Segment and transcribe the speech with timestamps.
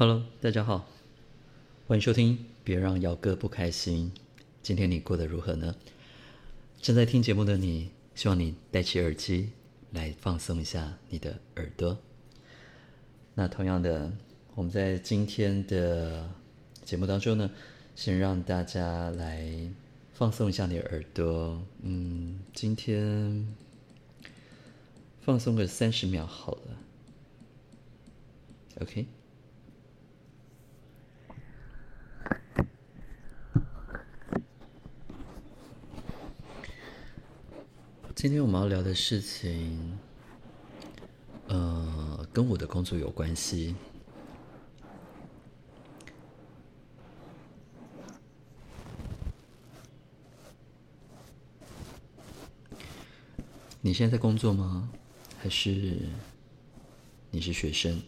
[0.00, 0.88] Hello，大家好，
[1.86, 2.46] 欢迎收听。
[2.64, 4.10] 别让姚哥不开心。
[4.62, 5.76] 今天你过得如何呢？
[6.80, 9.50] 正在听节目的你，希望你戴起耳机
[9.90, 11.98] 来放松一下你的耳朵。
[13.34, 14.10] 那同样的，
[14.54, 16.26] 我们在今天的
[16.82, 17.50] 节目当中呢，
[17.94, 19.70] 先让大家来
[20.14, 21.62] 放松一下你的耳朵。
[21.82, 23.54] 嗯，今天
[25.20, 26.78] 放松个三十秒好了。
[28.80, 29.04] OK。
[38.20, 39.98] 今天我们要聊的事情，
[41.48, 43.74] 呃，跟我的工作有关系。
[53.80, 54.90] 你现在在工作吗？
[55.38, 55.96] 还是
[57.30, 58.02] 你是学生？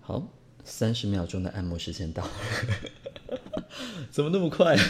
[0.00, 0.26] 好，
[0.64, 2.30] 三十秒钟的按摩时间到了。
[4.10, 4.76] 怎么那么快？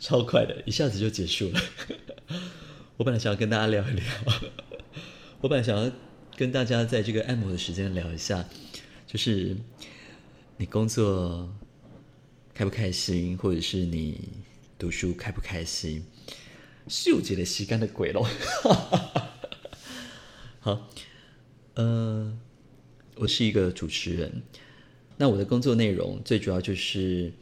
[0.00, 1.60] 超快的，一下子就结束了。
[2.96, 4.04] 我本来想要跟大家聊一聊，
[5.40, 5.90] 我本来想要
[6.36, 8.44] 跟大家在这个按摩的时间聊一下，
[9.06, 9.56] 就是
[10.56, 11.54] 你工作
[12.52, 14.28] 开不开心，或者是你
[14.78, 16.04] 读书开不开心，
[16.88, 18.28] 秀姐的吸干的鬼咯。
[20.60, 20.88] 好，
[21.74, 22.36] 呃，
[23.16, 24.42] 我是一个主持人。
[25.16, 27.32] 那我的工作内容最主要就是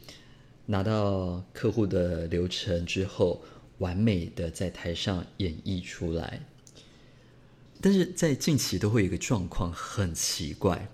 [0.67, 3.43] 拿到客户的流程之后，
[3.79, 6.41] 完美的在台上演绎出来。
[7.81, 10.87] 但是在近期都会有一个状况很奇怪，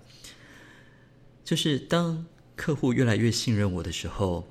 [1.44, 2.24] 就是当
[2.56, 4.48] 客户越来越信任我的时候，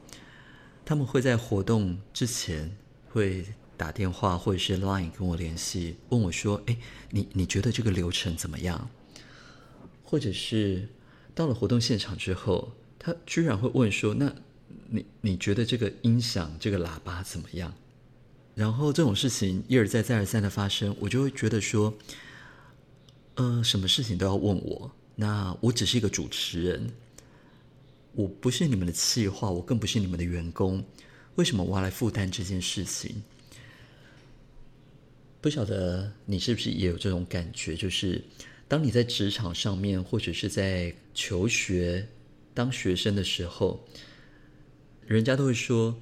[0.86, 2.78] 他们会在活动之前
[3.10, 3.44] 会
[3.76, 6.78] 打电话或者是 Line 跟我联系，问我说：“哎，
[7.10, 8.90] 你你觉得这个流程怎么样？”
[10.06, 10.88] 或者是。
[11.34, 14.36] 到了活动现场之后，他居然会问说：“那
[14.90, 17.74] 你你觉得这个音响、这个喇叭怎么样？”
[18.56, 21.94] 然后这种事情一而再、再而三的发生，我就会觉得说
[23.36, 24.92] ：“呃，什么事情都要问我？
[25.16, 26.92] 那我只是一个主持人，
[28.14, 30.84] 我不是你们的企划，我更不是你们的员工，
[31.36, 33.24] 为什么我要来负担这件事情？”
[35.40, 38.22] 不晓得你是不是也有这种感觉，就是。
[38.70, 42.08] 当你在职场上面，或者是在求学
[42.54, 43.84] 当学生的时候，
[45.08, 46.00] 人家都会说，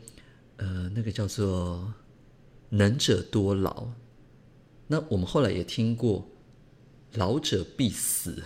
[0.57, 1.93] 呃，那个叫做
[2.69, 3.87] “能者多劳”。
[4.87, 6.29] 那我们后来也听过
[7.15, 8.43] “老者必死”，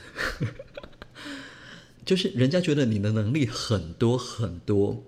[2.05, 5.03] 就是人家觉得你的能力很多很多，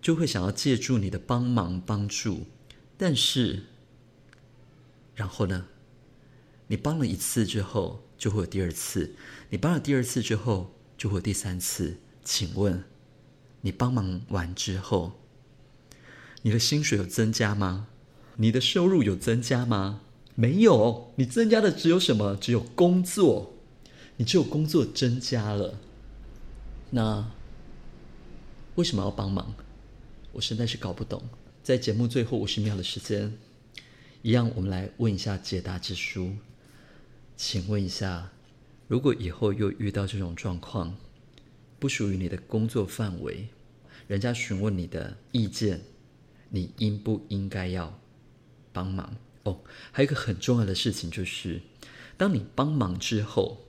[0.00, 2.46] 就会想要借助你的帮忙帮助。
[2.96, 3.64] 但是，
[5.16, 5.66] 然后呢，
[6.68, 9.14] 你帮了一次之后，就会有第二次，
[9.50, 11.98] 你帮了第二次之后，就会有第三次。
[12.24, 12.84] 请问，
[13.60, 15.12] 你帮忙完之后，
[16.42, 17.88] 你的薪水有增加吗？
[18.36, 20.00] 你的收入有增加吗？
[20.34, 22.36] 没有，你增加的只有什么？
[22.36, 23.54] 只有工作，
[24.16, 25.78] 你只有工作增加了。
[26.90, 27.30] 那
[28.76, 29.54] 为什么要帮忙？
[30.32, 31.22] 我实在是搞不懂。
[31.62, 33.36] 在节目最后五十秒的时间，
[34.22, 36.32] 一样，我们来问一下解答之书。
[37.36, 38.30] 请问一下，
[38.86, 40.96] 如果以后又遇到这种状况，
[41.78, 43.48] 不属于你的工作范围，
[44.06, 45.80] 人家询问你的意见，
[46.50, 48.00] 你应不应该要
[48.72, 49.16] 帮忙？
[49.42, 51.60] 哦，还有一个很重要的事情就是，
[52.16, 53.66] 当你帮忙之后，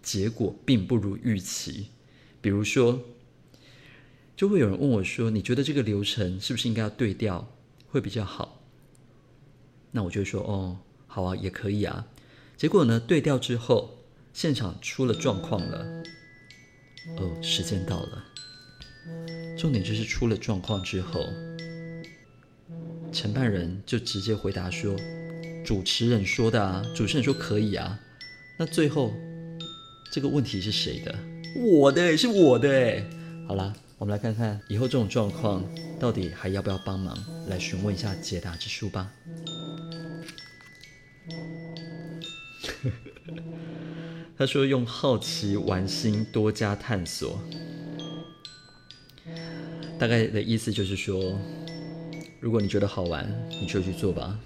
[0.00, 1.88] 结果并不如预期，
[2.40, 3.02] 比如说，
[4.36, 7.52] 就会有人问我说：“你觉得这个流程是不是应该要对调，
[7.88, 8.62] 会比较好？”
[9.90, 12.06] 那我就说：“哦，好啊，也可以啊。”
[12.62, 13.00] 结果呢？
[13.00, 13.90] 对调之后，
[14.32, 15.84] 现场出了状况了。
[17.16, 18.24] 哦，时间到了。
[19.58, 21.26] 重点就是出了状况之后，
[23.12, 24.94] 承办人就直接回答说
[25.66, 27.98] ：“主持人说的啊，主持人说可以啊。”
[28.56, 29.12] 那最后
[30.12, 31.12] 这个问题是谁的？
[31.56, 33.02] 我的，是我的。
[33.48, 35.64] 好啦，我们来看看以后这种状况
[35.98, 37.18] 到底还要不要帮忙？
[37.48, 39.10] 来询问一下解答之书吧。
[44.36, 47.38] 他说：“用好奇玩心多加探索，
[49.98, 51.38] 大概的意思就是说，
[52.40, 53.28] 如果你觉得好玩，
[53.60, 54.38] 你就去做吧。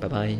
[0.00, 0.36] 拜拜。”